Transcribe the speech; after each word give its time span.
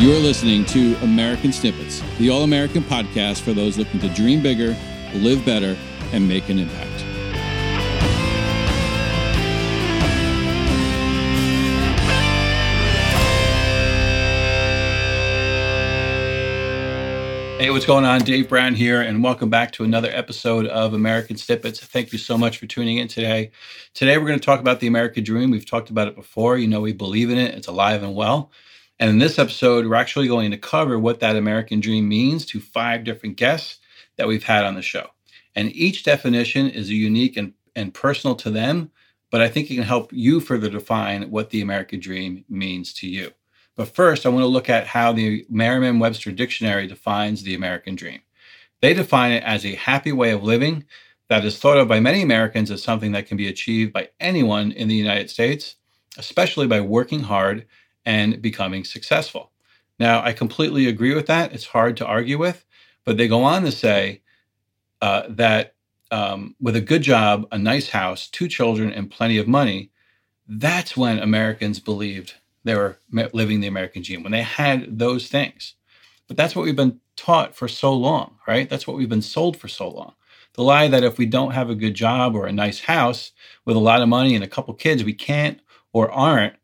You're 0.00 0.18
listening 0.18 0.64
to 0.64 0.94
American 1.02 1.52
Snippets, 1.52 2.00
the 2.16 2.30
all 2.30 2.42
American 2.42 2.82
podcast 2.82 3.42
for 3.42 3.52
those 3.52 3.76
looking 3.76 4.00
to 4.00 4.08
dream 4.08 4.42
bigger, 4.42 4.74
live 5.12 5.44
better, 5.44 5.76
and 6.14 6.26
make 6.26 6.48
an 6.48 6.58
impact. 6.58 7.02
Hey, 17.60 17.68
what's 17.68 17.84
going 17.84 18.06
on? 18.06 18.22
Dave 18.22 18.48
Brown 18.48 18.74
here, 18.74 19.02
and 19.02 19.22
welcome 19.22 19.50
back 19.50 19.70
to 19.72 19.84
another 19.84 20.08
episode 20.10 20.66
of 20.68 20.94
American 20.94 21.36
Snippets. 21.36 21.78
Thank 21.78 22.10
you 22.10 22.18
so 22.18 22.38
much 22.38 22.56
for 22.56 22.64
tuning 22.64 22.96
in 22.96 23.06
today. 23.06 23.50
Today, 23.92 24.16
we're 24.16 24.28
going 24.28 24.40
to 24.40 24.46
talk 24.46 24.60
about 24.60 24.80
the 24.80 24.86
American 24.86 25.24
Dream. 25.24 25.50
We've 25.50 25.68
talked 25.68 25.90
about 25.90 26.08
it 26.08 26.16
before. 26.16 26.56
You 26.56 26.68
know, 26.68 26.80
we 26.80 26.94
believe 26.94 27.28
in 27.28 27.36
it, 27.36 27.54
it's 27.54 27.68
alive 27.68 28.02
and 28.02 28.14
well. 28.14 28.50
And 29.00 29.08
in 29.08 29.18
this 29.18 29.38
episode, 29.38 29.86
we're 29.86 29.94
actually 29.94 30.28
going 30.28 30.50
to 30.50 30.58
cover 30.58 30.98
what 30.98 31.20
that 31.20 31.34
American 31.34 31.80
Dream 31.80 32.06
means 32.06 32.44
to 32.46 32.60
five 32.60 33.02
different 33.02 33.36
guests 33.36 33.78
that 34.16 34.28
we've 34.28 34.44
had 34.44 34.64
on 34.64 34.74
the 34.74 34.82
show. 34.82 35.08
And 35.56 35.74
each 35.74 36.04
definition 36.04 36.68
is 36.68 36.90
unique 36.90 37.38
and, 37.38 37.54
and 37.74 37.94
personal 37.94 38.36
to 38.36 38.50
them, 38.50 38.90
but 39.30 39.40
I 39.40 39.48
think 39.48 39.70
it 39.70 39.76
can 39.76 39.84
help 39.84 40.12
you 40.12 40.38
further 40.38 40.68
define 40.68 41.30
what 41.30 41.48
the 41.48 41.62
American 41.62 41.98
Dream 41.98 42.44
means 42.46 42.92
to 42.94 43.08
you. 43.08 43.32
But 43.74 43.88
first, 43.88 44.26
I 44.26 44.28
want 44.28 44.42
to 44.42 44.48
look 44.48 44.68
at 44.68 44.88
how 44.88 45.14
the 45.14 45.46
Merriam 45.48 45.98
Webster 45.98 46.30
Dictionary 46.30 46.86
defines 46.86 47.42
the 47.42 47.54
American 47.54 47.94
dream. 47.94 48.20
They 48.82 48.92
define 48.92 49.32
it 49.32 49.42
as 49.44 49.64
a 49.64 49.76
happy 49.76 50.12
way 50.12 50.30
of 50.32 50.42
living 50.42 50.84
that 51.28 51.44
is 51.46 51.58
thought 51.58 51.78
of 51.78 51.88
by 51.88 52.00
many 52.00 52.20
Americans 52.20 52.70
as 52.70 52.82
something 52.82 53.12
that 53.12 53.26
can 53.26 53.38
be 53.38 53.48
achieved 53.48 53.94
by 53.94 54.10
anyone 54.20 54.72
in 54.72 54.88
the 54.88 54.94
United 54.94 55.30
States, 55.30 55.76
especially 56.18 56.66
by 56.66 56.82
working 56.82 57.20
hard 57.20 57.66
and 58.10 58.42
becoming 58.42 58.82
successful. 58.82 59.52
Now, 60.00 60.20
I 60.20 60.32
completely 60.32 60.88
agree 60.88 61.14
with 61.14 61.28
that. 61.28 61.52
It's 61.52 61.66
hard 61.66 61.96
to 61.98 62.06
argue 62.06 62.38
with, 62.38 62.64
but 63.04 63.16
they 63.16 63.28
go 63.28 63.44
on 63.44 63.62
to 63.62 63.70
say 63.70 64.22
uh, 65.00 65.22
that 65.28 65.74
um, 66.10 66.56
with 66.60 66.74
a 66.74 66.80
good 66.80 67.02
job, 67.02 67.46
a 67.52 67.58
nice 67.58 67.90
house, 67.90 68.26
two 68.26 68.48
children, 68.48 68.92
and 68.92 69.08
plenty 69.08 69.38
of 69.38 69.46
money, 69.46 69.92
that's 70.48 70.96
when 70.96 71.20
Americans 71.20 71.78
believed 71.78 72.34
they 72.64 72.74
were 72.74 72.98
living 73.32 73.60
the 73.60 73.68
American 73.68 74.02
dream, 74.02 74.24
when 74.24 74.32
they 74.32 74.42
had 74.42 74.98
those 74.98 75.28
things. 75.28 75.74
But 76.26 76.36
that's 76.36 76.56
what 76.56 76.64
we've 76.64 76.74
been 76.74 76.98
taught 77.14 77.54
for 77.54 77.68
so 77.68 77.94
long, 77.94 78.34
right? 78.48 78.68
That's 78.68 78.88
what 78.88 78.96
we've 78.96 79.08
been 79.08 79.22
sold 79.22 79.56
for 79.56 79.68
so 79.68 79.88
long. 79.88 80.14
The 80.54 80.64
lie 80.64 80.88
that 80.88 81.04
if 81.04 81.16
we 81.16 81.26
don't 81.26 81.52
have 81.52 81.70
a 81.70 81.76
good 81.76 81.94
job 81.94 82.34
or 82.34 82.46
a 82.46 82.52
nice 82.52 82.80
house 82.80 83.30
with 83.64 83.76
a 83.76 83.86
lot 83.90 84.02
of 84.02 84.08
money 84.08 84.34
and 84.34 84.42
a 84.42 84.48
couple 84.48 84.74
kids, 84.74 85.04
we 85.04 85.14
can't 85.14 85.60
or 85.92 86.10
aren't 86.10 86.54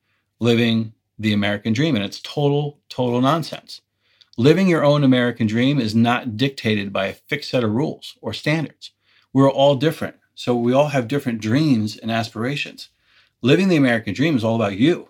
living 0.41 0.93
the 1.19 1.33
American 1.33 1.73
dream. 1.73 1.97
And 1.97 2.05
it's 2.05 2.21
total, 2.21 2.79
total 2.89 3.21
nonsense. 3.21 3.81
Living 4.37 4.69
your 4.69 4.85
own 4.85 5.03
American 5.03 5.47
dream 5.47 5.81
is 5.81 5.95
not 5.95 6.37
dictated 6.37 6.93
by 6.93 7.07
a 7.07 7.15
fixed 7.15 7.51
set 7.51 7.65
of 7.65 7.73
rules 7.73 8.17
or 8.21 8.35
standards. 8.35 8.91
We're 9.33 9.51
all 9.51 9.77
different. 9.77 10.17
So 10.35 10.55
we 10.55 10.75
all 10.75 10.89
have 10.89 11.09
different 11.09 11.41
dreams 11.41 11.97
and 11.97 12.11
aspirations. 12.11 12.91
Living 13.41 13.69
the 13.69 13.77
American 13.77 14.13
dream 14.13 14.37
is 14.37 14.45
all 14.45 14.57
about 14.57 14.77
you 14.79 15.09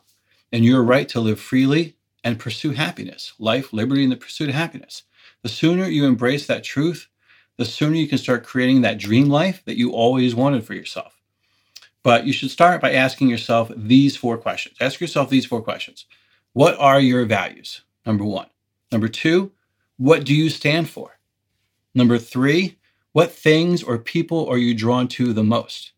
and 0.53 0.65
your 0.65 0.83
right 0.85 1.09
to 1.09 1.21
live 1.21 1.41
freely 1.41 1.97
and 2.23 2.39
pursue 2.39 2.71
happiness, 2.71 3.33
life, 3.39 3.73
liberty, 3.73 4.05
and 4.05 4.13
the 4.13 4.17
pursuit 4.17 4.49
of 4.49 4.55
happiness. 4.55 5.03
The 5.43 5.49
sooner 5.49 5.87
you 5.87 6.05
embrace 6.05 6.47
that 6.47 6.65
truth, 6.65 7.09
the 7.57 7.65
sooner 7.65 7.97
you 7.97 8.09
can 8.09 8.19
start 8.19 8.45
creating 8.45 8.83
that 8.83 8.99
dream 8.99 9.29
life 9.29 9.63
that 9.65 9.77
you 9.77 9.93
always 9.93 10.35
wanted 10.35 10.65
for 10.65 10.75
yourself. 10.75 11.16
But 12.07 12.25
you 12.25 12.33
should 12.33 12.53
start 12.53 12.81
by 12.81 12.93
asking 12.93 13.31
yourself 13.31 13.69
these 13.75 14.17
four 14.17 14.39
questions. 14.39 14.77
Ask 14.81 15.01
yourself 15.01 15.29
these 15.29 15.45
four 15.45 15.61
questions 15.61 16.07
What 16.53 16.79
are 16.79 17.01
your 17.01 17.25
values? 17.25 17.83
Number 18.07 18.23
one. 18.25 18.47
Number 18.93 19.09
two, 19.09 19.51
what 19.97 20.25
do 20.25 20.33
you 20.33 20.49
stand 20.49 20.89
for? 20.89 21.19
Number 21.97 22.17
three, 22.17 22.79
what 23.11 23.33
things 23.33 23.83
or 23.83 23.99
people 23.99 24.47
are 24.49 24.57
you 24.57 24.73
drawn 24.73 25.09
to 25.09 25.33
the 25.33 25.43
most? 25.43 25.95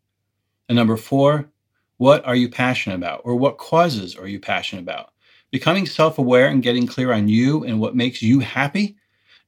And 0.67 0.77
number 0.77 0.97
four, 0.97 1.51
what 1.99 2.25
are 2.25 2.37
you 2.37 2.49
passionate 2.49 2.97
about? 2.97 3.21
Or 3.25 3.37
what 3.37 3.59
causes 3.59 4.17
are 4.17 4.27
you 4.27 4.41
passionate 4.41 4.85
about? 4.85 5.11
Becoming 5.51 5.85
self 5.85 6.17
aware 6.17 6.47
and 6.47 6.63
getting 6.63 6.87
clear 6.87 7.13
on 7.13 7.29
you 7.29 7.65
and 7.65 7.81
what 7.81 7.95
makes 7.95 8.23
you 8.23 8.41
happy 8.41 8.97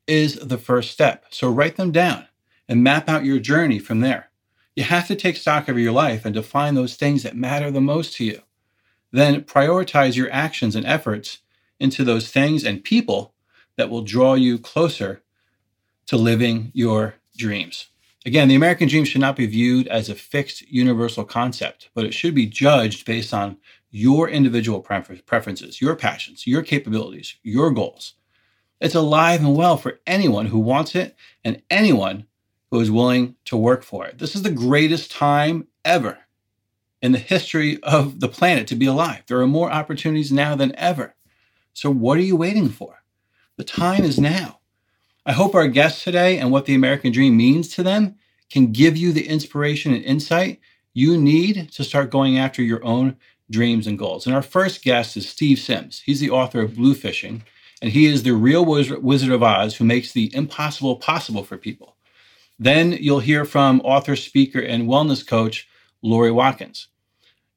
is 0.06 0.34
the 0.34 0.58
first 0.58 0.90
step. 0.90 1.24
So 1.30 1.48
write 1.48 1.76
them 1.76 1.90
down 1.90 2.26
and 2.68 2.84
map 2.84 3.08
out 3.08 3.24
your 3.24 3.38
journey 3.38 3.78
from 3.78 4.00
there. 4.00 4.29
You 4.80 4.86
have 4.86 5.08
to 5.08 5.14
take 5.14 5.36
stock 5.36 5.68
of 5.68 5.78
your 5.78 5.92
life 5.92 6.24
and 6.24 6.32
define 6.32 6.74
those 6.74 6.96
things 6.96 7.22
that 7.22 7.36
matter 7.36 7.70
the 7.70 7.82
most 7.82 8.14
to 8.16 8.24
you. 8.24 8.40
Then 9.12 9.42
prioritize 9.42 10.16
your 10.16 10.32
actions 10.32 10.74
and 10.74 10.86
efforts 10.86 11.40
into 11.78 12.02
those 12.02 12.30
things 12.30 12.64
and 12.64 12.82
people 12.82 13.34
that 13.76 13.90
will 13.90 14.00
draw 14.00 14.32
you 14.32 14.58
closer 14.58 15.22
to 16.06 16.16
living 16.16 16.70
your 16.72 17.16
dreams. 17.36 17.88
Again, 18.24 18.48
the 18.48 18.54
American 18.54 18.88
dream 18.88 19.04
should 19.04 19.20
not 19.20 19.36
be 19.36 19.44
viewed 19.44 19.86
as 19.88 20.08
a 20.08 20.14
fixed 20.14 20.62
universal 20.62 21.24
concept, 21.24 21.90
but 21.92 22.06
it 22.06 22.14
should 22.14 22.34
be 22.34 22.46
judged 22.46 23.04
based 23.04 23.34
on 23.34 23.58
your 23.90 24.30
individual 24.30 24.80
preferences, 24.80 25.82
your 25.82 25.94
passions, 25.94 26.46
your 26.46 26.62
capabilities, 26.62 27.36
your 27.42 27.70
goals. 27.70 28.14
It's 28.80 28.94
alive 28.94 29.40
and 29.40 29.54
well 29.54 29.76
for 29.76 30.00
anyone 30.06 30.46
who 30.46 30.58
wants 30.58 30.94
it 30.94 31.16
and 31.44 31.60
anyone 31.68 32.24
who 32.70 32.80
is 32.80 32.90
willing 32.90 33.36
to 33.46 33.56
work 33.56 33.82
for 33.82 34.06
it. 34.06 34.18
This 34.18 34.34
is 34.34 34.42
the 34.42 34.50
greatest 34.50 35.10
time 35.10 35.66
ever 35.84 36.18
in 37.02 37.12
the 37.12 37.18
history 37.18 37.82
of 37.82 38.20
the 38.20 38.28
planet 38.28 38.66
to 38.68 38.76
be 38.76 38.86
alive. 38.86 39.22
There 39.26 39.40
are 39.40 39.46
more 39.46 39.72
opportunities 39.72 40.30
now 40.30 40.54
than 40.54 40.74
ever. 40.76 41.14
So, 41.72 41.90
what 41.90 42.18
are 42.18 42.22
you 42.22 42.36
waiting 42.36 42.68
for? 42.68 43.02
The 43.56 43.64
time 43.64 44.04
is 44.04 44.18
now. 44.18 44.60
I 45.26 45.32
hope 45.32 45.54
our 45.54 45.68
guests 45.68 46.02
today 46.02 46.38
and 46.38 46.50
what 46.50 46.66
the 46.66 46.74
American 46.74 47.12
dream 47.12 47.36
means 47.36 47.68
to 47.74 47.82
them 47.82 48.16
can 48.50 48.72
give 48.72 48.96
you 48.96 49.12
the 49.12 49.28
inspiration 49.28 49.94
and 49.94 50.04
insight 50.04 50.60
you 50.92 51.16
need 51.16 51.70
to 51.72 51.84
start 51.84 52.10
going 52.10 52.38
after 52.38 52.62
your 52.62 52.84
own 52.84 53.16
dreams 53.50 53.86
and 53.86 53.98
goals. 53.98 54.26
And 54.26 54.34
our 54.34 54.42
first 54.42 54.82
guest 54.82 55.16
is 55.16 55.28
Steve 55.28 55.58
Sims. 55.58 56.02
He's 56.04 56.20
the 56.20 56.30
author 56.30 56.60
of 56.60 56.72
Bluefishing, 56.72 57.42
and 57.80 57.92
he 57.92 58.06
is 58.06 58.22
the 58.22 58.32
real 58.32 58.64
Wizard 58.64 59.30
of 59.32 59.42
Oz 59.42 59.76
who 59.76 59.84
makes 59.84 60.12
the 60.12 60.34
impossible 60.34 60.96
possible 60.96 61.44
for 61.44 61.56
people. 61.56 61.96
Then 62.60 62.92
you'll 62.92 63.20
hear 63.20 63.46
from 63.46 63.80
author, 63.80 64.14
speaker, 64.14 64.60
and 64.60 64.86
wellness 64.86 65.26
coach 65.26 65.66
Lori 66.02 66.30
Watkins. 66.30 66.88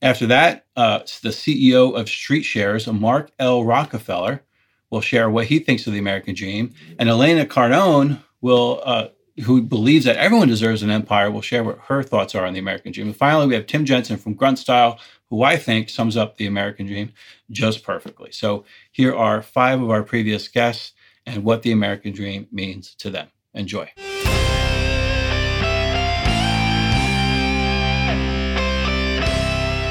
After 0.02 0.26
that, 0.28 0.66
uh, 0.78 1.00
the 1.22 1.30
CEO 1.30 1.96
of 1.96 2.08
StreetShares, 2.08 2.92
Mark 2.98 3.32
L. 3.38 3.66
Rockefeller, 3.66 4.44
will 4.90 5.02
share 5.02 5.30
what 5.30 5.48
he 5.48 5.60
thinks 5.60 5.86
of 5.86 5.94
the 5.94 6.00
American 6.00 6.34
dream. 6.34 6.74
And 6.98 7.10
Elena 7.10 7.46
Cardone 7.46 8.24
will, 8.42 8.82
uh, 8.86 9.10
who 9.44 9.62
believes 9.62 10.06
that 10.06 10.16
everyone 10.16 10.48
deserves 10.48 10.84
an 10.84 10.90
empire, 10.90 11.30
will 11.30 11.42
share 11.42 11.64
what 11.64 11.80
her 11.88 12.02
thoughts 12.02 12.34
are 12.34 12.46
on 12.46 12.54
the 12.54 12.60
American 12.60 12.94
dream. 12.94 13.08
And 13.08 13.16
finally, 13.16 13.48
we 13.48 13.56
have 13.56 13.68
Tim 13.68 13.84
Jensen 13.84 14.18
from 14.18 14.36
Grunt 14.36 14.60
Style, 14.60 15.00
who 15.30 15.44
I 15.44 15.58
think 15.58 15.90
sums 15.90 16.16
up 16.16 16.38
the 16.38 16.46
American 16.46 16.86
dream 16.86 17.12
just 17.52 17.84
perfectly. 17.84 18.32
So 18.32 18.64
here 18.92 19.14
are 19.14 19.42
five 19.42 19.82
of 19.82 19.90
our 19.90 20.04
previous 20.04 20.48
guests 20.48 20.94
and 21.26 21.44
what 21.44 21.64
the 21.64 21.72
American 21.72 22.14
dream 22.14 22.48
means 22.52 22.96
to 22.96 23.10
them. 23.10 23.28
Enjoy. 23.54 23.90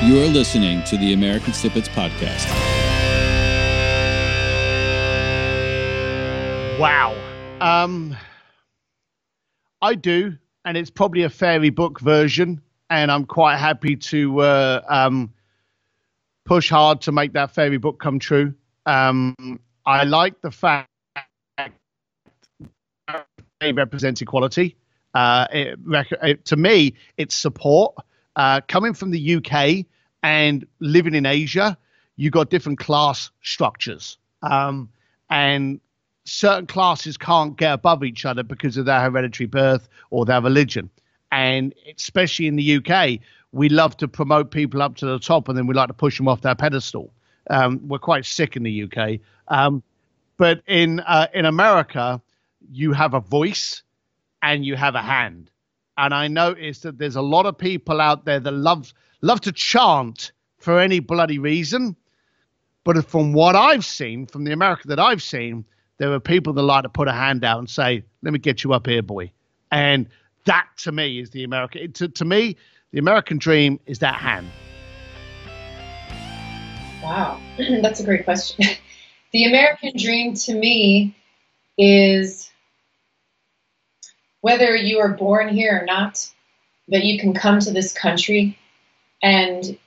You're 0.04 0.26
listening 0.26 0.82
to 0.86 0.96
the 0.96 1.12
American 1.12 1.52
Snippets 1.52 1.88
Podcast. 1.88 2.48
Wow. 6.76 7.16
Um, 7.60 8.16
I 9.80 9.94
do, 9.94 10.36
and 10.64 10.76
it's 10.76 10.90
probably 10.90 11.22
a 11.22 11.30
fairy 11.30 11.70
book 11.70 12.00
version, 12.00 12.60
and 12.90 13.12
I'm 13.12 13.24
quite 13.24 13.58
happy 13.58 13.94
to 13.94 14.40
uh, 14.40 14.80
um, 14.88 15.32
push 16.46 16.69
hard 16.69 17.02
to 17.02 17.12
make 17.12 17.34
that 17.34 17.54
fairy 17.54 17.76
book 17.76 18.00
come 18.00 18.19
true. 18.19 18.54
Um, 18.87 19.37
I 19.87 20.02
like 20.02 20.40
the 20.40 20.50
fact 20.50 20.88
it 23.60 23.76
represents 23.76 24.20
equality. 24.20 24.75
Uh, 25.14 25.46
it, 25.52 25.78
it, 26.25 26.44
to 26.46 26.56
me, 26.56 26.94
it's 27.16 27.37
support. 27.37 27.94
Uh, 28.34 28.62
coming 28.66 28.94
from 28.94 29.10
the 29.12 29.37
UK 29.37 29.87
and 30.22 30.66
living 30.80 31.14
in 31.14 31.26
Asia, 31.26 31.76
you 32.16 32.30
got 32.30 32.50
different 32.50 32.78
class 32.78 33.30
structures. 33.42 34.19
Um, 34.42 34.88
and 35.30 35.80
certain 36.24 36.66
classes 36.66 37.16
can't 37.16 37.56
get 37.56 37.72
above 37.72 38.04
each 38.04 38.24
other 38.24 38.42
because 38.42 38.76
of 38.76 38.86
their 38.86 39.00
hereditary 39.00 39.46
birth 39.46 39.88
or 40.10 40.24
their 40.24 40.40
religion. 40.40 40.90
And 41.30 41.74
especially 41.96 42.46
in 42.46 42.56
the 42.56 42.76
UK, 42.76 43.20
we 43.52 43.69
love 43.69 43.96
to 43.98 44.08
promote 44.08 44.50
people 44.50 44.82
up 44.82 44.96
to 44.96 45.06
the 45.06 45.19
top 45.19 45.48
and 45.48 45.56
then 45.56 45.66
we 45.66 45.74
like 45.74 45.88
to 45.88 45.94
push 45.94 46.16
them 46.16 46.28
off 46.28 46.42
their 46.42 46.54
pedestal. 46.54 47.12
Um, 47.50 47.80
we're 47.88 47.98
quite 47.98 48.25
sick 48.25 48.56
in 48.56 48.62
the 48.62 48.84
UK. 48.84 49.20
Um, 49.48 49.82
but 50.36 50.62
in 50.66 51.00
uh, 51.00 51.26
in 51.34 51.44
America, 51.44 52.20
you 52.70 52.92
have 52.92 53.14
a 53.14 53.20
voice 53.20 53.82
and 54.42 54.64
you 54.64 54.76
have 54.76 54.94
a 54.94 55.02
hand. 55.02 55.50
And 55.96 56.14
I 56.14 56.28
noticed 56.28 56.82
that 56.84 56.98
there's 56.98 57.16
a 57.16 57.22
lot 57.22 57.46
of 57.46 57.58
people 57.58 58.00
out 58.00 58.25
there 58.25 58.40
that 58.40 58.50
love 58.50 58.92
love 59.22 59.40
to 59.42 59.52
chant 59.52 60.32
for 60.58 60.78
any 60.78 61.00
bloody 61.00 61.38
reason, 61.38 61.96
But 62.84 63.06
from 63.06 63.32
what 63.32 63.54
I've 63.54 63.84
seen, 63.84 64.26
from 64.26 64.44
the 64.44 64.52
America 64.52 64.88
that 64.88 64.98
I've 64.98 65.22
seen, 65.22 65.64
there 65.98 66.12
are 66.12 66.20
people 66.20 66.52
that 66.54 66.62
like 66.62 66.82
to 66.82 66.88
put 66.88 67.06
a 67.06 67.12
hand 67.12 67.44
out 67.44 67.60
and 67.60 67.70
say, 67.70 68.02
"Let 68.22 68.32
me 68.32 68.40
get 68.40 68.64
you 68.64 68.72
up 68.72 68.88
here, 68.88 69.02
boy," 69.02 69.30
and 69.70 70.08
that 70.46 70.66
to 70.78 70.90
me 70.90 71.20
is 71.20 71.30
the 71.30 71.44
American. 71.44 71.92
To, 71.92 72.08
to 72.08 72.24
me, 72.24 72.56
the 72.90 72.98
American 72.98 73.38
dream 73.38 73.78
is 73.86 74.00
that 74.00 74.16
hand. 74.16 74.50
Wow, 77.04 77.40
that's 77.82 78.00
a 78.00 78.04
great 78.04 78.25
question. 78.25 78.64
the 79.32 79.44
American 79.44 79.96
dream 79.96 80.34
to 80.34 80.54
me 80.54 81.14
is 81.78 82.50
whether 84.40 84.75
you 84.75 84.98
are 84.98 85.10
born 85.10 85.48
here 85.48 85.78
or 85.80 85.84
not, 85.84 86.28
that 86.88 87.04
you 87.04 87.20
can 87.20 87.32
come 87.32 87.60
to 87.60 87.70
this 87.70 87.92
country 87.92 88.58
and 89.22 89.78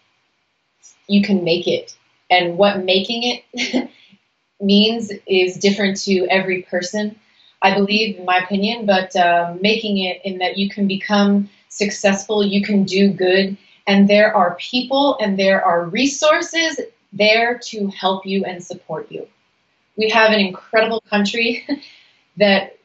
you 1.08 1.22
can 1.22 1.44
make 1.44 1.68
it. 1.68 1.96
And 2.30 2.58
what 2.58 2.84
making 2.84 3.42
it 3.54 3.90
means 4.62 5.12
is 5.28 5.58
different 5.58 5.98
to 6.02 6.28
every 6.30 6.64
person, 6.64 7.16
I 7.62 7.74
believe, 7.76 8.18
in 8.18 8.26
my 8.26 8.38
opinion, 8.38 8.86
but 8.86 9.16
uh, 9.16 9.56
making 9.62 10.00
it 10.00 10.22
in 10.24 10.40
that 10.40 10.58
you 10.58 10.70
can 10.70 10.88
become 10.88 11.50
successful, 11.70 12.44
you 12.44 12.64
can 12.64 12.84
do 12.84 13.12
good, 13.12 13.58
and 13.88 14.10
there 14.10 14.36
are 14.36 14.56
people 14.56 15.18
and 15.20 15.38
there 15.38 15.64
are 15.64 15.86
resources 15.86 16.80
there 17.14 17.60
to 17.60 17.88
help 17.88 18.26
you 18.26 18.44
and 18.46 18.64
support 18.64 19.12
you. 19.12 19.28
We 19.98 20.10
have 20.10 20.32
an 20.32 20.40
incredible 20.40 21.02
country 21.02 21.66
that 22.38 22.78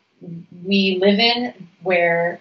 we 0.64 0.98
live 1.00 1.18
in 1.18 1.68
where 1.82 2.40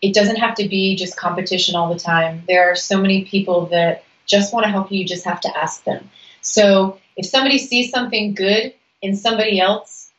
it 0.00 0.14
doesn't 0.14 0.36
have 0.36 0.54
to 0.56 0.68
be 0.68 0.96
just 0.96 1.16
competition 1.16 1.74
all 1.74 1.92
the 1.92 1.98
time. 1.98 2.42
There 2.46 2.70
are 2.70 2.76
so 2.76 3.00
many 3.00 3.24
people 3.24 3.66
that 3.66 4.04
just 4.26 4.52
want 4.52 4.64
to 4.64 4.70
help 4.70 4.92
you, 4.92 5.00
you 5.00 5.06
just 5.06 5.24
have 5.24 5.40
to 5.40 5.58
ask 5.58 5.84
them. 5.84 6.08
So 6.40 6.98
if 7.16 7.26
somebody 7.26 7.58
sees 7.58 7.90
something 7.90 8.34
good 8.34 8.74
in 9.02 9.16
somebody 9.16 9.60
else 9.60 10.10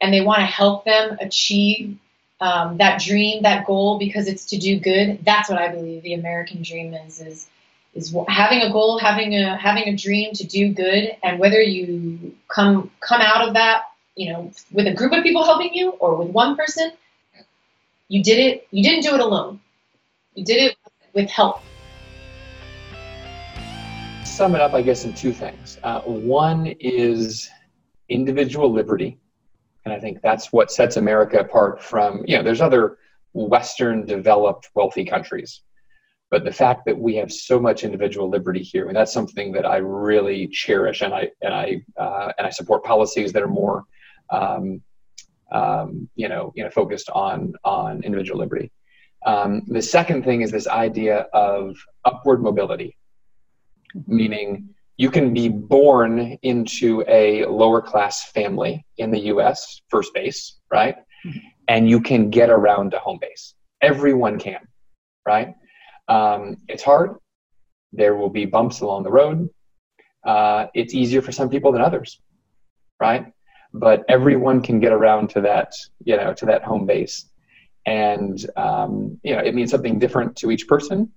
and 0.00 0.12
they 0.12 0.20
want 0.20 0.40
to 0.40 0.46
help 0.46 0.84
them 0.84 1.18
achieve 1.20 1.98
um, 2.40 2.78
that 2.78 3.00
dream, 3.00 3.42
that 3.42 3.66
goal, 3.66 3.98
because 3.98 4.28
it's 4.28 4.46
to 4.46 4.58
do 4.58 4.78
good, 4.78 5.24
that's 5.24 5.48
what 5.50 5.58
I 5.58 5.68
believe 5.68 6.02
the 6.02 6.14
American 6.14 6.62
dream 6.62 6.94
is. 6.94 7.20
Is 7.20 7.48
is 7.94 8.14
having 8.28 8.60
a 8.60 8.70
goal, 8.70 8.98
having 8.98 9.34
a 9.34 9.56
having 9.56 9.88
a 9.88 9.96
dream 9.96 10.32
to 10.34 10.46
do 10.46 10.72
good, 10.72 11.16
and 11.22 11.40
whether 11.40 11.60
you 11.60 12.36
come 12.46 12.90
come 13.00 13.20
out 13.20 13.46
of 13.46 13.54
that, 13.54 13.82
you 14.14 14.32
know, 14.32 14.52
with 14.70 14.86
a 14.86 14.94
group 14.94 15.12
of 15.12 15.24
people 15.24 15.44
helping 15.44 15.74
you 15.74 15.90
or 15.90 16.16
with 16.16 16.28
one 16.28 16.56
person, 16.56 16.92
you 18.08 18.22
did 18.22 18.38
it. 18.38 18.66
You 18.70 18.82
didn't 18.82 19.02
do 19.02 19.14
it 19.14 19.20
alone. 19.20 19.60
You 20.34 20.44
did 20.44 20.62
it 20.62 20.76
with 21.14 21.30
help. 21.30 21.60
Sum 24.24 24.54
it 24.54 24.60
up, 24.60 24.74
I 24.74 24.82
guess, 24.82 25.04
in 25.04 25.14
two 25.14 25.32
things. 25.32 25.78
Uh, 25.82 26.00
one 26.00 26.66
is 26.80 27.48
individual 28.08 28.72
liberty, 28.72 29.18
and 29.84 29.92
I 29.92 30.00
think 30.00 30.20
that's 30.22 30.52
what 30.52 30.70
sets 30.70 30.96
America 30.96 31.38
apart 31.38 31.82
from 31.82 32.24
you 32.26 32.36
know. 32.36 32.42
There's 32.42 32.60
other 32.60 32.98
Western 33.32 34.06
developed 34.06 34.70
wealthy 34.74 35.04
countries 35.04 35.62
but 36.30 36.44
the 36.44 36.52
fact 36.52 36.84
that 36.84 36.98
we 36.98 37.16
have 37.16 37.32
so 37.32 37.58
much 37.58 37.84
individual 37.84 38.28
liberty 38.28 38.62
here, 38.62 38.88
and 38.88 38.96
that's 38.96 39.12
something 39.12 39.52
that 39.52 39.64
I 39.64 39.78
really 39.78 40.46
cherish, 40.48 41.00
and 41.00 41.14
I 41.14 41.30
and 41.42 41.54
I 41.54 41.82
uh, 41.96 42.32
and 42.36 42.46
I 42.46 42.50
support 42.50 42.84
policies 42.84 43.32
that 43.32 43.42
are 43.42 43.48
more, 43.48 43.84
um, 44.30 44.82
um, 45.52 46.08
you 46.14 46.28
know, 46.28 46.52
you 46.54 46.64
know, 46.64 46.70
focused 46.70 47.10
on 47.10 47.54
on 47.64 48.02
individual 48.02 48.38
liberty. 48.38 48.70
Um, 49.26 49.62
the 49.66 49.82
second 49.82 50.24
thing 50.24 50.42
is 50.42 50.50
this 50.50 50.68
idea 50.68 51.26
of 51.32 51.76
upward 52.04 52.42
mobility, 52.42 52.96
meaning 54.06 54.74
you 54.96 55.10
can 55.10 55.32
be 55.32 55.48
born 55.48 56.38
into 56.42 57.04
a 57.08 57.44
lower 57.46 57.80
class 57.80 58.30
family 58.30 58.84
in 58.96 59.10
the 59.10 59.20
U.S. 59.32 59.80
first 59.88 60.12
base, 60.14 60.58
right, 60.70 60.96
mm-hmm. 61.26 61.38
and 61.68 61.88
you 61.88 62.00
can 62.00 62.30
get 62.30 62.50
around 62.50 62.92
to 62.92 62.98
home 62.98 63.18
base. 63.20 63.54
Everyone 63.80 64.38
can, 64.38 64.60
right 65.26 65.54
um, 66.08 66.56
it's 66.68 66.82
hard. 66.82 67.16
There 67.92 68.16
will 68.16 68.30
be 68.30 68.46
bumps 68.46 68.80
along 68.80 69.04
the 69.04 69.10
road. 69.10 69.48
Uh, 70.26 70.66
it's 70.74 70.94
easier 70.94 71.22
for 71.22 71.32
some 71.32 71.48
people 71.48 71.72
than 71.72 71.82
others, 71.82 72.20
right? 73.00 73.26
But 73.72 74.04
everyone 74.08 74.62
can 74.62 74.80
get 74.80 74.92
around 74.92 75.30
to 75.30 75.40
that, 75.42 75.72
you 76.04 76.16
know, 76.16 76.32
to 76.34 76.46
that 76.46 76.64
home 76.64 76.86
base, 76.86 77.26
and 77.86 78.38
um, 78.56 79.20
you 79.22 79.34
know, 79.34 79.42
it 79.42 79.54
means 79.54 79.70
something 79.70 79.98
different 79.98 80.36
to 80.36 80.50
each 80.50 80.66
person. 80.66 81.12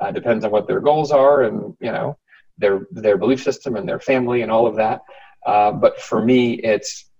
Uh, 0.00 0.12
depends 0.12 0.44
on 0.44 0.52
what 0.52 0.68
their 0.68 0.80
goals 0.80 1.10
are, 1.10 1.42
and 1.42 1.74
you 1.80 1.90
know, 1.90 2.16
their 2.56 2.86
their 2.92 3.16
belief 3.16 3.42
system 3.42 3.76
and 3.76 3.88
their 3.88 4.00
family 4.00 4.42
and 4.42 4.52
all 4.52 4.66
of 4.66 4.76
that. 4.76 5.00
Uh, 5.44 5.72
but 5.72 6.00
for 6.00 6.24
me, 6.24 6.54
it's 6.54 7.10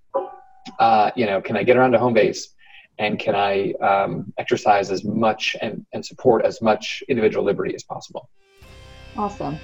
uh, 0.78 1.10
you 1.16 1.26
know, 1.26 1.40
can 1.40 1.56
I 1.56 1.64
get 1.64 1.76
around 1.76 1.92
to 1.92 1.98
home 1.98 2.14
base? 2.14 2.54
and 2.98 3.18
can 3.18 3.34
I 3.34 3.72
um, 3.74 4.32
exercise 4.38 4.90
as 4.90 5.04
much 5.04 5.56
and, 5.60 5.86
and 5.92 6.04
support 6.04 6.44
as 6.44 6.60
much 6.60 7.02
individual 7.08 7.44
liberty 7.44 7.74
as 7.74 7.84
possible. 7.84 8.28
Awesome. 9.16 9.58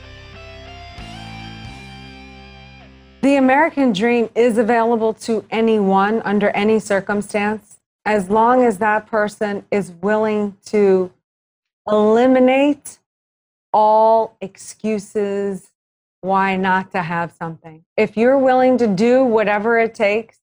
The 3.24 3.36
American 3.36 3.94
dream 3.94 4.28
is 4.34 4.58
available 4.58 5.14
to 5.14 5.46
anyone 5.50 6.20
under 6.26 6.50
any 6.50 6.78
circumstance 6.78 7.78
as 8.04 8.28
long 8.28 8.62
as 8.62 8.76
that 8.80 9.06
person 9.06 9.64
is 9.70 9.92
willing 10.02 10.58
to 10.66 11.10
eliminate 11.88 12.98
all 13.72 14.36
excuses 14.42 15.70
why 16.20 16.56
not 16.56 16.92
to 16.92 17.00
have 17.00 17.32
something. 17.32 17.82
If 17.96 18.18
you're 18.18 18.36
willing 18.36 18.76
to 18.76 18.86
do 18.86 19.24
whatever 19.24 19.78
it 19.78 19.94
takes 19.94 20.40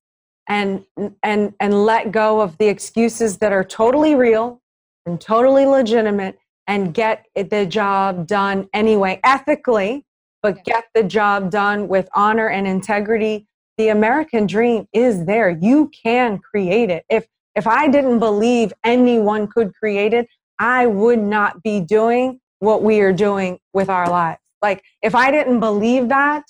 and 0.49 0.83
and 1.21 1.53
and 1.59 1.85
let 1.85 2.11
go 2.11 2.41
of 2.41 2.57
the 2.57 2.67
excuses 2.67 3.37
that 3.37 3.51
are 3.51 3.63
totally 3.63 4.15
real 4.15 4.59
and 5.05 5.21
totally 5.21 5.67
legitimate 5.67 6.39
and 6.65 6.95
get 6.95 7.27
the 7.35 7.63
job 7.67 8.25
done 8.25 8.67
anyway 8.73 9.19
ethically 9.23 10.03
but 10.41 10.63
get 10.63 10.85
the 10.93 11.03
job 11.03 11.49
done 11.49 11.87
with 11.87 12.09
honor 12.15 12.47
and 12.47 12.67
integrity 12.67 13.47
the 13.77 13.89
american 13.89 14.45
dream 14.45 14.87
is 14.93 15.25
there 15.25 15.49
you 15.49 15.89
can 16.03 16.37
create 16.37 16.89
it 16.89 17.03
if 17.09 17.25
if 17.55 17.67
i 17.67 17.87
didn't 17.87 18.19
believe 18.19 18.73
anyone 18.83 19.47
could 19.47 19.73
create 19.75 20.13
it 20.13 20.27
i 20.59 20.85
would 20.85 21.19
not 21.19 21.61
be 21.63 21.79
doing 21.79 22.39
what 22.59 22.83
we 22.83 22.99
are 22.99 23.13
doing 23.13 23.57
with 23.73 23.89
our 23.89 24.09
lives 24.09 24.41
like 24.61 24.83
if 25.01 25.15
i 25.15 25.31
didn't 25.31 25.59
believe 25.59 26.09
that 26.09 26.43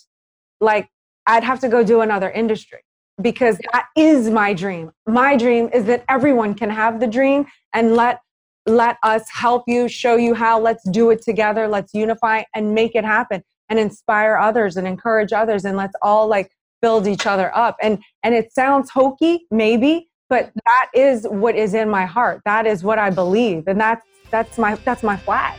like 0.60 0.89
i'd 1.27 1.43
have 1.43 1.60
to 1.60 1.69
go 1.69 1.83
do 1.83 2.01
another 2.01 2.29
industry 2.29 2.81
because 3.21 3.57
that 3.71 3.88
is 3.95 4.29
my 4.29 4.53
dream. 4.53 4.91
My 5.07 5.38
dream 5.38 5.69
is 5.74 5.86
that 5.86 6.03
everyone 6.10 6.53
can 6.53 6.69
have 6.69 7.00
the 7.00 7.07
dream 7.07 7.45
and 7.74 7.95
let 7.95 8.19
let 8.67 8.98
us 9.01 9.24
help 9.33 9.63
you, 9.65 9.88
show 9.88 10.17
you 10.17 10.36
how. 10.36 10.60
Let's 10.60 10.88
do 10.91 11.10
it 11.10 11.24
together. 11.24 11.67
Let's 11.67 11.95
unify 11.95 12.43
and 12.53 12.75
make 12.75 12.93
it 12.93 13.03
happen 13.03 13.41
and 13.72 13.80
inspire 13.80 14.38
others 14.38 14.78
and 14.78 14.86
encourage 14.86 15.34
others 15.34 15.66
and 15.66 15.75
let's 15.78 15.96
all 16.04 16.28
like 16.28 16.51
build 16.82 17.08
each 17.08 17.25
other 17.25 17.56
up. 17.58 17.78
And 17.82 17.98
and 18.22 18.36
it 18.36 18.54
sounds 18.54 18.92
hokey 18.92 19.48
maybe, 19.50 20.10
but 20.30 20.51
that 20.66 20.90
is 20.94 21.25
what 21.30 21.56
is 21.56 21.74
in 21.74 21.90
my 21.90 22.06
heart. 22.06 22.42
That 22.46 22.68
is 22.68 22.84
what 22.84 23.00
I 23.00 23.10
believe 23.10 23.68
and 23.68 23.82
that's 23.82 24.06
that's 24.30 24.60
my 24.60 24.75
that's 24.75 25.01
my 25.01 25.18
flag. 25.18 25.58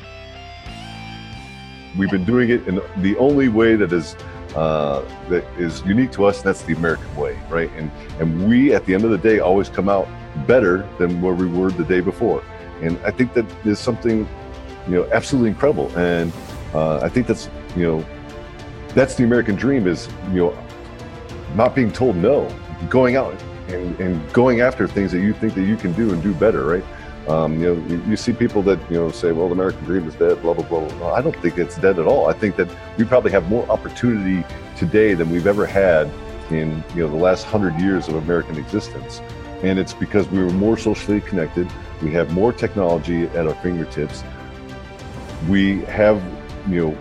We've 1.99 2.11
been 2.11 2.25
doing 2.25 2.51
it 2.51 2.69
in 2.69 2.81
the 2.99 3.17
only 3.17 3.49
way 3.49 3.77
that 3.77 3.93
is 3.93 4.15
uh, 4.55 5.03
that 5.31 5.45
is 5.59 5.83
unique 5.87 6.13
to 6.13 6.27
us, 6.27 6.39
and 6.39 6.47
that's 6.47 6.63
the 6.63 6.75
American 6.75 7.15
way, 7.17 7.39
right? 7.49 7.71
And 7.77 7.91
and 8.21 8.49
we, 8.49 8.75
at 8.75 8.85
the 8.85 8.95
end 8.95 9.05
of 9.05 9.11
the 9.11 9.19
day, 9.19 9.41
always 9.41 9.71
come 9.71 9.89
out 9.89 10.07
better 10.47 10.89
than 10.99 11.21
where 11.23 11.35
we 11.35 11.47
were 11.47 11.71
the 11.71 11.85
day 11.85 12.01
before. 12.01 12.43
And 12.83 12.99
I 13.05 13.11
think 13.11 13.33
that 13.35 13.47
is 13.65 13.79
something, 13.79 14.29
you 14.89 14.95
know, 14.95 15.09
absolutely 15.13 15.51
incredible. 15.51 15.91
And 15.97 16.33
uh, 16.75 16.99
I 16.99 17.09
think 17.09 17.27
that's, 17.27 17.49
you 17.77 17.83
know, 17.83 18.07
that's 18.95 19.15
the 19.15 19.25
American 19.25 19.57
dream 19.57 19.87
is, 19.87 20.09
you 20.31 20.41
know, 20.41 20.59
not 21.55 21.75
being 21.75 21.93
told 21.93 22.17
no, 22.17 22.49
going 22.89 23.17
out 23.17 23.35
and, 23.69 23.99
and 24.01 24.33
going 24.33 24.61
after 24.61 24.87
things 24.87 25.13
that 25.13 25.21
you 25.21 25.33
think 25.33 25.55
that 25.55 25.63
you 25.63 25.77
can 25.77 25.93
do 25.93 26.13
and 26.13 26.23
do 26.23 26.35
better, 26.35 26.65
right? 26.65 26.85
Um, 27.29 27.63
you 27.63 27.75
know, 27.75 27.87
you, 27.87 28.03
you, 28.09 28.17
see 28.17 28.33
people 28.33 28.63
that 28.63 28.79
you 28.91 28.97
know 28.97 29.13
say, 29.13 29.31
"Well, 29.31 29.47
the 29.47 29.55
American 29.55 29.85
dream 29.85 30.09
is 30.09 30.15
dead." 30.17 30.43
Blah 30.43 30.55
blah 30.55 30.65
blah. 30.65 31.15
I 31.15 31.23
don't 31.23 31.37
think 31.37 31.57
it's 31.57 31.77
dead 31.77 32.01
at 32.01 32.07
all. 32.07 32.29
I 32.29 32.33
think 32.33 32.57
that 32.57 32.69
we 32.99 33.05
probably 33.05 33.31
have 33.31 33.49
more 33.49 33.69
opportunity 33.71 34.45
today 34.77 35.15
than 35.15 35.31
we've 35.31 35.47
ever 35.47 35.65
had 35.65 36.11
in 36.51 36.83
you 36.97 37.05
know 37.05 37.09
the 37.09 37.23
last 37.23 37.45
hundred 37.45 37.79
years 37.79 38.09
of 38.09 38.17
American 38.17 38.59
existence, 38.59 39.21
and 39.63 39.79
it's 39.79 39.95
because 39.95 40.29
we 40.31 40.43
were 40.43 40.51
more 40.51 40.77
socially 40.77 41.21
connected. 41.21 41.71
We 42.03 42.11
have 42.11 42.33
more 42.33 42.53
technology 42.53 43.27
at 43.27 43.47
our 43.47 43.55
fingertips. 43.63 44.25
We 45.49 45.83
have 45.83 46.21
you 46.69 46.87
know 46.87 46.99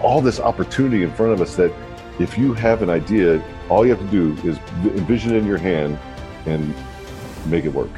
all 0.00 0.20
this 0.20 0.40
opportunity 0.40 1.02
in 1.02 1.12
front 1.12 1.32
of 1.32 1.40
us 1.40 1.56
that 1.56 1.72
if 2.18 2.36
you 2.36 2.52
have 2.54 2.82
an 2.82 2.90
idea, 2.90 3.42
all 3.68 3.86
you 3.86 3.94
have 3.94 4.10
to 4.10 4.10
do 4.10 4.32
is 4.48 4.58
envision 4.96 5.34
it 5.34 5.38
in 5.38 5.46
your 5.46 5.58
hand 5.58 5.98
and 6.46 6.74
make 7.46 7.64
it 7.64 7.72
work 7.72 7.90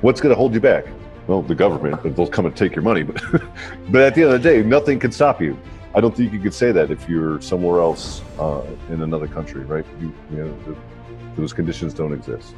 what's 0.00 0.20
going 0.20 0.30
to 0.30 0.36
hold 0.36 0.54
you 0.54 0.60
back? 0.60 0.86
Well, 1.26 1.42
the 1.42 1.54
government, 1.54 2.02
they'll 2.16 2.26
come 2.26 2.46
and 2.46 2.56
take 2.56 2.74
your 2.74 2.82
money. 2.82 3.02
But, 3.02 3.22
but 3.90 4.02
at 4.02 4.14
the 4.14 4.22
end 4.22 4.32
of 4.34 4.42
the 4.42 4.48
day, 4.48 4.62
nothing 4.62 4.98
can 4.98 5.12
stop 5.12 5.40
you. 5.40 5.58
I 5.94 6.00
don't 6.00 6.14
think 6.14 6.32
you 6.32 6.40
could 6.40 6.54
say 6.54 6.72
that 6.72 6.90
if 6.90 7.08
you're 7.08 7.40
somewhere 7.40 7.80
else 7.80 8.22
uh, 8.38 8.62
in 8.90 9.02
another 9.02 9.26
country, 9.26 9.64
right? 9.64 9.86
You, 10.00 10.14
you 10.30 10.36
know, 10.36 10.58
the, 10.64 10.76
those 11.36 11.52
conditions 11.52 11.94
don't 11.94 12.12
exist. 12.12 12.54